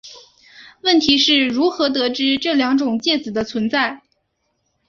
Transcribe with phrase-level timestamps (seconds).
[0.81, 4.01] 问题是如何得知这两种介子的存在。